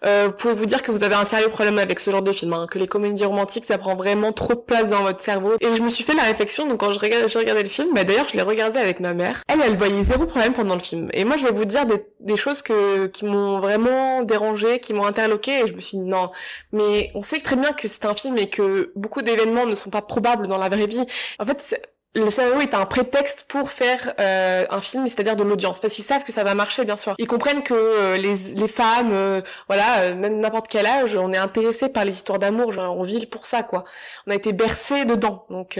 [0.07, 2.31] euh, vous pouvez vous dire que vous avez un sérieux problème avec ce genre de
[2.31, 5.55] film, hein, que les comédies romantiques ça prend vraiment trop de place dans votre cerveau.
[5.61, 7.89] Et je me suis fait la réflexion, donc quand je regardais, je regardais le film,
[7.93, 9.43] bah d'ailleurs je l'ai regardé avec ma mère.
[9.49, 11.09] Elle, elle voyait zéro problème pendant le film.
[11.13, 14.95] Et moi je vais vous dire des, des choses que qui m'ont vraiment dérangé, qui
[14.95, 16.31] m'ont interloqué, et je me suis dit non,
[16.71, 19.91] mais on sait très bien que c'est un film et que beaucoup d'événements ne sont
[19.91, 21.05] pas probables dans la vraie vie.
[21.41, 25.81] En fait, le scénario est un prétexte pour faire euh, un film, c'est-à-dire de l'audience,
[25.81, 27.15] parce qu'ils savent que ça va marcher, bien sûr.
[27.19, 31.39] Ils comprennent que euh, les, les femmes, euh, voilà, même n'importe quel âge, on est
[31.39, 33.85] intéressé par les histoires d'amour, on vit pour ça, quoi.
[34.27, 35.79] On a été bercé dedans, donc,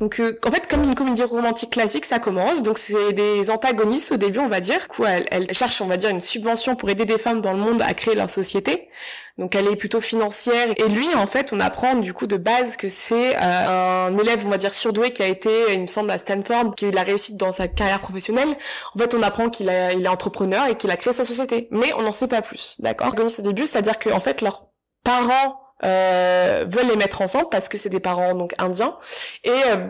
[0.00, 2.62] donc, en fait, comme une comédie romantique classique, ça commence.
[2.62, 4.78] Donc c'est des antagonistes au début, on va dire.
[4.80, 7.52] Du coup, elles, elles cherchent, on va dire, une subvention pour aider des femmes dans
[7.52, 8.88] le monde à créer leur société.
[9.38, 10.68] Donc elle est plutôt financière.
[10.76, 14.46] Et lui, en fait, on apprend du coup de base que c'est euh, un élève,
[14.46, 15.41] on va dire, surdoué qui a été,
[15.72, 18.54] il me semble, à Stanford, qui a eu dans sa carrière professionnelle.
[18.94, 21.68] En fait, on apprend qu'il il est entrepreneur et qu'il a créé sa société.
[21.70, 23.08] Mais on n'en sait pas plus, d'accord?
[23.08, 24.66] Organisé au début, c'est-à-dire qu'en fait, leurs
[25.04, 28.96] parents euh, veulent les mettre ensemble parce que c'est des parents donc indiens
[29.42, 29.88] et euh,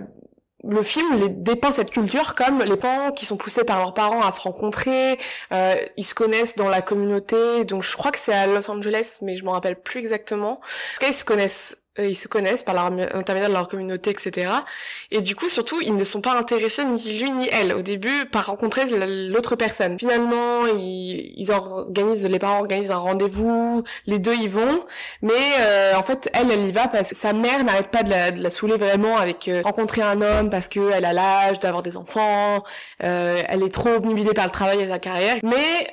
[0.64, 4.22] le film les dépeint cette culture comme les parents qui sont poussés par leurs parents
[4.22, 5.18] à se rencontrer,
[5.52, 9.18] euh, ils se connaissent dans la communauté, donc je crois que c'est à Los Angeles,
[9.22, 10.52] mais je m'en rappelle plus exactement.
[10.52, 14.50] En tout cas, ils se connaissent ils se connaissent par l'intermédiaire de leur communauté, etc.
[15.10, 18.24] Et du coup, surtout, ils ne sont pas intéressés ni lui ni elle au début
[18.26, 18.86] par rencontrer
[19.28, 19.98] l'autre personne.
[19.98, 24.84] Finalement, ils, ils, organisent, les parents organisent un rendez-vous, les deux y vont,
[25.20, 28.10] mais euh, en fait, elle, elle y va parce que sa mère n'arrête pas de
[28.10, 31.60] la, de la saouler vraiment avec euh, rencontrer un homme parce que elle a l'âge
[31.60, 32.62] d'avoir des enfants,
[32.98, 35.36] elle est trop obnubilée par le travail et sa carrière.
[35.42, 35.90] Mais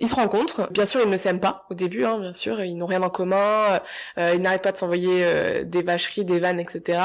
[0.00, 0.70] ils se rencontrent.
[0.70, 3.10] Bien sûr, ils ne s'aiment pas au début, hein, bien sûr, ils n'ont rien en
[3.10, 3.80] commun.
[4.18, 7.00] Euh, n'arrête pas de s'envoyer euh, des vacheries, des vannes, etc.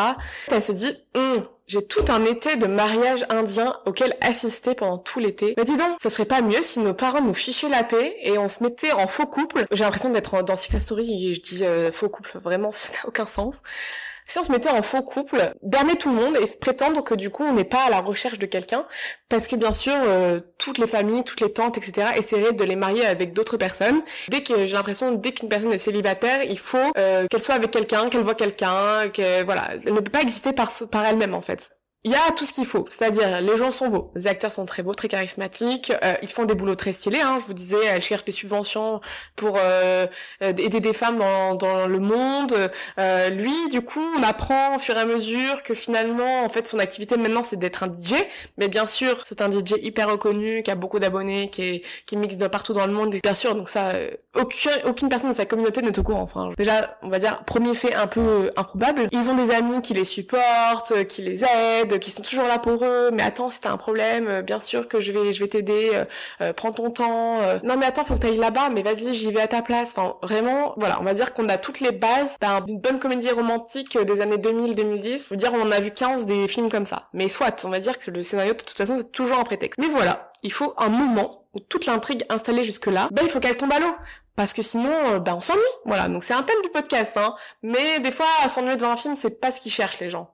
[0.52, 5.19] Elle se dit, hum, j'ai tout un été de mariage indien auquel assister pendant tout
[5.19, 5.54] l'été.
[5.58, 8.38] Mais dis donc, ça serait pas mieux si nos parents nous fichaient la paix et
[8.38, 9.65] on se mettait en faux couple.
[9.71, 13.08] J'ai l'impression d'être dans Secret Story et je dis euh, faux couple, vraiment ça n'a
[13.08, 13.62] aucun sens
[14.28, 17.30] si on se mettait en faux couple, berner tout le monde et prétendre que du
[17.30, 18.86] coup on n'est pas à la recherche de quelqu'un,
[19.30, 22.10] parce que bien sûr euh, toutes les familles, toutes les tantes, etc.
[22.18, 24.02] essaieraient de les marier avec d'autres personnes.
[24.30, 27.72] Dès que j'ai l'impression, dès qu'une personne est célibataire, il faut euh, qu'elle soit avec
[27.72, 31.42] quelqu'un, qu'elle voit quelqu'un, que voilà, elle ne peut pas exister par par elle-même en
[31.42, 31.77] fait
[32.08, 34.65] il y a tout ce qu'il faut, c'est-à-dire les gens sont beaux, les acteurs sont
[34.65, 37.20] très beaux, très charismatiques, euh, ils font des boulots très stylés.
[37.20, 39.02] Hein, je vous disais, elles cherchent des subventions
[39.36, 40.08] pour euh,
[40.41, 42.56] euh, aider des femmes dans, dans le monde.
[43.32, 46.80] lui, du coup, on apprend au fur et à mesure que finalement, en fait, son
[46.80, 48.13] activité maintenant, c'est d'être un DJ.
[48.58, 52.38] Mais bien sûr, c'est un DJ hyper reconnu, qui a beaucoup d'abonnés, qui qui mixe
[52.38, 53.17] de partout dans le monde.
[53.22, 53.91] Bien sûr, donc ça,
[54.34, 56.22] aucune aucune personne de sa communauté n'est au courant.
[56.22, 59.10] Enfin, déjà, on va dire premier fait un peu improbable.
[59.12, 62.83] Ils ont des amis qui les supportent, qui les aident qui sont toujours là pour
[62.83, 63.12] eux.
[63.12, 65.91] Mais attends, si t'as un problème, euh, bien sûr que je vais, je vais t'aider.
[65.93, 66.05] Euh,
[66.41, 67.38] euh, prends ton temps.
[67.63, 68.69] non mais attends, faut que t'ailles là-bas.
[68.69, 69.93] Mais vas-y, j'y vais à ta place.
[69.95, 73.97] Enfin, vraiment, voilà, on va dire qu'on a toutes les bases d'une bonne comédie romantique
[73.97, 75.25] des années 2000-2010.
[75.25, 77.10] Je veux dire, on en a vu 15 des films comme ça.
[77.13, 79.79] Mais soit, on va dire que le scénario, de toute façon, c'est toujours un prétexte.
[79.79, 83.57] Mais voilà, il faut un moment où toute l'intrigue installée jusque-là, ben il faut qu'elle
[83.57, 83.95] tombe à l'eau
[84.36, 87.33] parce que sinon ben on s'ennuie voilà donc c'est un thème du podcast hein
[87.63, 90.33] mais des fois s'ennuyer devant un film c'est pas ce qu'ils cherchent les gens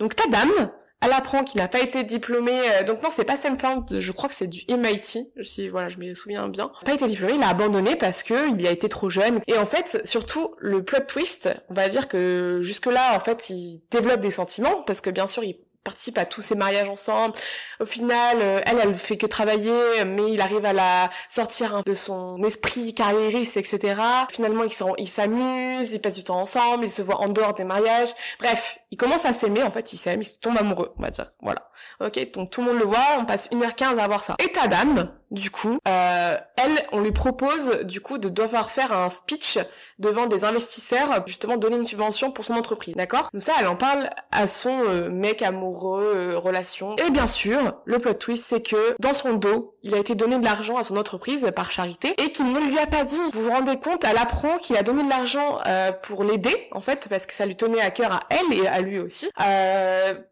[0.00, 0.70] donc ta dame
[1.04, 4.28] elle apprend qu'il n'a pas été diplômé, euh, donc non, c'est pas Stanford, je crois
[4.28, 6.70] que c'est du MIT, si voilà, je me souviens bien.
[6.84, 9.40] Pas été diplômé, il a abandonné parce que il a été trop jeune.
[9.46, 13.50] Et en fait, surtout le plot twist, on va dire que jusque là, en fait,
[13.50, 17.34] il développe des sentiments parce que bien sûr, il participe à tous ces mariages ensemble.
[17.78, 21.94] Au final, euh, elle, elle fait que travailler, mais il arrive à la sortir de
[21.94, 24.00] son esprit carriériste, etc.
[24.30, 28.14] Finalement, ils s'amusent, ils passent du temps ensemble, ils se voient en dehors des mariages.
[28.40, 31.10] Bref, ils commencent à s'aimer, en fait, ils s'aiment, ils se tombent amoureux, on va
[31.10, 31.28] dire.
[31.42, 31.68] Voilà.
[32.00, 34.36] Ok, donc tout le monde le voit, on passe 1h15 à voir ça.
[34.42, 38.92] Et ta dame, du coup, euh, elle, on lui propose du coup de devoir faire
[38.92, 39.58] un speech
[39.98, 43.28] devant des investisseurs, justement donner une subvention pour son entreprise, d'accord?
[43.32, 46.96] Donc ça, elle en parle à son euh, mec amoureux, euh, relation.
[46.96, 50.38] Et bien sûr, le plot twist, c'est que dans son dos, il a été donné
[50.38, 53.20] de l'argent à son entreprise par charité et qu'il ne lui a pas dit.
[53.32, 55.58] Vous vous rendez compte, elle apprend qu'il a donné de l'argent
[56.02, 58.80] pour l'aider, en fait, parce que ça lui tenait à cœur à elle et à
[58.80, 59.28] lui aussi,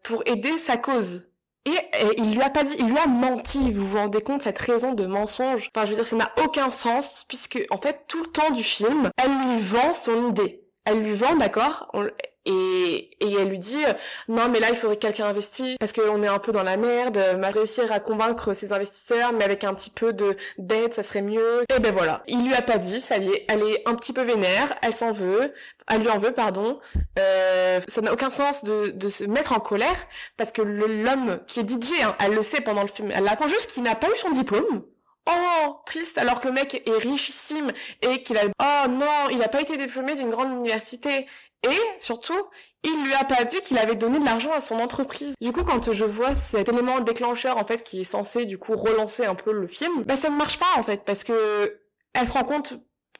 [0.03, 1.32] pour aider sa cause.
[1.65, 1.71] Et,
[2.17, 3.71] il lui a pas dit, il lui a menti.
[3.71, 6.69] Vous vous rendez compte cette raison de mensonge Enfin, je veux dire, ça n'a aucun
[6.69, 10.61] sens puisque en fait tout le temps du film, elle lui vend son idée.
[10.85, 11.89] Elle lui vend, d'accord
[12.45, 13.83] et, et elle lui dit
[14.27, 16.77] non mais là il faudrait que quelqu'un investisse parce qu'on est un peu dans la
[16.77, 21.03] merde m'a réussir à convaincre ses investisseurs mais avec un petit peu de d'aide ça
[21.03, 21.63] serait mieux.
[21.73, 22.23] Et ben voilà.
[22.27, 24.93] Il lui a pas dit ça y est elle est un petit peu vénère elle
[24.93, 25.53] s'en veut
[25.89, 26.79] elle lui en veut pardon.
[27.19, 31.61] Euh, ça n'a aucun sens de, de se mettre en colère parce que l'homme qui
[31.61, 34.09] est DJ hein, elle le sait pendant le film elle apprend juste qu'il n'a pas
[34.09, 34.83] eu son diplôme.
[35.25, 38.41] Oh, triste, alors que le mec est richissime et qu'il a...
[38.59, 41.27] Oh non, il n'a pas été diplômé d'une grande université.
[41.63, 42.41] Et surtout,
[42.83, 45.35] il lui a pas dit qu'il avait donné de l'argent à son entreprise.
[45.41, 48.75] Du coup, quand je vois cet élément déclencheur en fait qui est censé du coup
[48.75, 51.79] relancer un peu le film, bah ça ne marche pas en fait parce que
[52.13, 52.73] elle se rend compte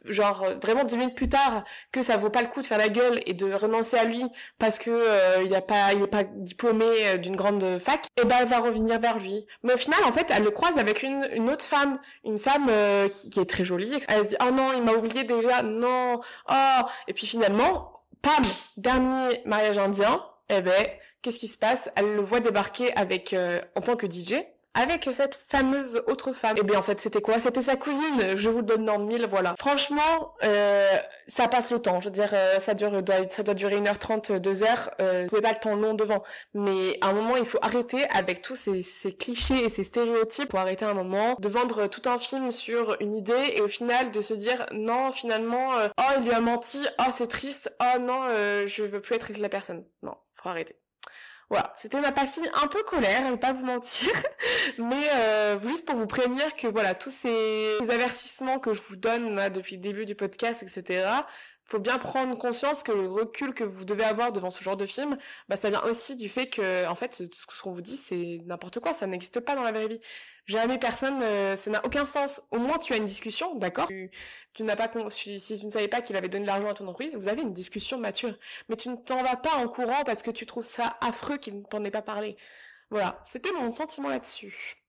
[0.05, 2.89] genre vraiment dix minutes plus tard que ça vaut pas le coup de faire la
[2.89, 4.23] gueule et de renoncer à lui
[4.59, 8.25] parce que euh, il a pas il est pas diplômé euh, d'une grande fac et
[8.25, 9.45] ben elle va revenir vers lui.
[9.63, 11.99] Mais au final en fait elle le croise avec une, une autre femme.
[12.25, 13.93] Une femme euh, qui, qui, est très jolie.
[14.09, 15.63] Elle se dit oh non il m'a oublié déjà.
[15.63, 16.19] Non.
[16.49, 17.92] Oh et puis finalement
[18.23, 18.41] pam,
[18.77, 20.83] dernier mariage indien, eh ben,
[21.21, 21.91] qu'est-ce qui se passe?
[21.95, 24.35] Elle le voit débarquer avec, euh, en tant que DJ,
[24.73, 26.55] avec cette fameuse autre femme.
[26.59, 27.39] Eh bien en fait c'était quoi?
[27.39, 28.35] C'était sa cousine.
[28.35, 29.55] Je vous le donne le mille, voilà.
[29.57, 31.99] Franchement, euh, ça passe le temps.
[32.01, 32.91] Je veux dire, euh, ça dure,
[33.29, 34.65] ça doit durer 1h30, 2h.
[34.99, 36.21] Euh, vous pouvez pas le temps long devant.
[36.53, 40.59] Mais à un moment, il faut arrêter avec tous ces, clichés et ces stéréotypes pour
[40.59, 44.21] arrêter un moment de vendre tout un film sur une idée et au final de
[44.21, 48.23] se dire non finalement, euh, oh il lui a menti, oh c'est triste, oh non
[48.65, 49.85] je veux plus être avec la personne.
[50.01, 50.75] Non, faut arrêter.
[51.53, 54.09] Voilà, c'était ma pastille un peu colère, je vais pas vous mentir,
[54.79, 59.35] mais euh, juste pour vous prévenir que voilà, tous ces avertissements que je vous donne
[59.53, 61.05] depuis le début du podcast, etc.,
[61.65, 64.85] faut bien prendre conscience que le recul que vous devez avoir devant ce genre de
[64.85, 68.41] film, bah ça vient aussi du fait que en fait ce qu'on vous dit c'est
[68.45, 69.99] n'importe quoi, ça n'existe pas dans la vraie vie.
[70.45, 72.41] Jamais personne, euh, ça n'a aucun sens.
[72.51, 73.87] Au moins tu as une discussion, d'accord?
[73.87, 77.15] Tu, n'as pas si, tu ne savais pas qu'il avait donné l'argent à ton entreprise,
[77.15, 78.37] vous avez une discussion mature.
[78.69, 81.59] Mais tu ne t'en vas pas en courant parce que tu trouves ça affreux qu'il
[81.59, 82.35] ne t'en ait pas parlé.
[82.89, 84.82] Voilà, c'était mon sentiment là-dessus.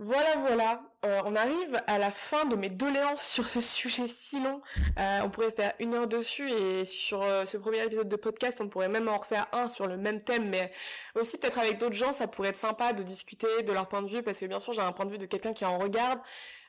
[0.00, 0.80] Voilà, voilà.
[1.04, 4.62] Euh, on arrive à la fin de mes doléances sur ce sujet si long.
[4.96, 8.60] Euh, on pourrait faire une heure dessus et sur euh, ce premier épisode de podcast,
[8.60, 10.70] on pourrait même en refaire un sur le même thème, mais
[11.16, 14.08] aussi peut-être avec d'autres gens, ça pourrait être sympa de discuter de leur point de
[14.08, 16.20] vue, parce que bien sûr j'ai un point de vue de quelqu'un qui en regarde,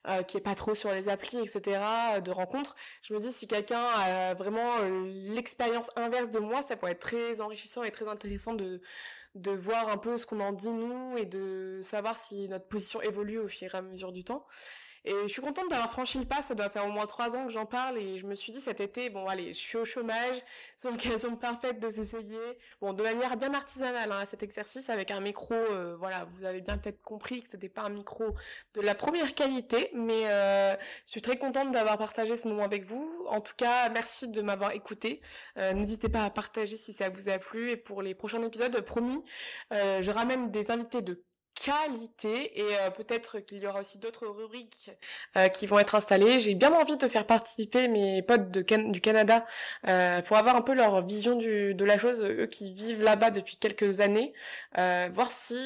[0.08, 1.80] euh, qui est pas trop sur les applis, etc.,
[2.24, 2.76] de rencontres.
[3.04, 4.72] Je me dis si quelqu'un a vraiment
[5.06, 8.82] l'expérience inverse de moi, ça pourrait être très enrichissant et très intéressant de
[9.42, 13.02] de voir un peu ce qu'on en dit nous et de savoir si notre position
[13.02, 14.46] évolue au fur et à mesure du temps.
[15.06, 17.46] Et je suis contente d'avoir franchi le pas, ça doit faire au moins trois ans
[17.46, 19.86] que j'en parle et je me suis dit cet été, bon allez, je suis au
[19.86, 20.38] chômage,
[20.78, 25.22] c'est l'occasion parfaite de s'essayer, bon de manière bien artisanale hein, cet exercice avec un
[25.22, 28.26] micro, euh, voilà, vous avez bien peut-être compris que c'était pas un micro
[28.74, 32.84] de la première qualité, mais euh, je suis très contente d'avoir partagé ce moment avec
[32.84, 33.26] vous.
[33.30, 35.22] En tout cas, merci de m'avoir écouté.
[35.58, 38.80] Euh, N'hésitez pas à partager si ça vous a plu et pour les prochains épisodes,
[38.82, 39.24] promis,
[39.72, 41.24] je ramène des invités de
[41.64, 44.92] qualité et euh, peut-être qu'il y aura aussi d'autres rubriques
[45.36, 46.40] euh, qui vont être installées.
[46.40, 49.46] J'ai bien envie de faire participer mes potes du Canada
[49.88, 53.32] euh, pour avoir un peu leur vision du, de la chose, eux qui vivent là-bas
[53.32, 54.34] depuis quelques années,
[54.76, 55.58] voir si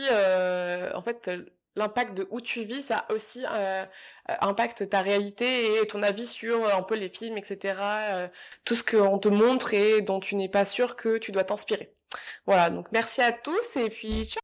[0.94, 1.30] en fait
[1.76, 3.46] l'impact de où tu vis, ça aussi
[4.28, 7.80] impacte ta réalité et ton avis sur un peu les films, etc.
[8.66, 11.94] tout ce qu'on te montre et dont tu n'es pas sûr que tu dois t'inspirer.
[12.46, 14.43] Voilà, donc merci à tous et puis ciao